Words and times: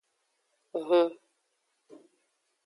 Hun. 0.73 1.11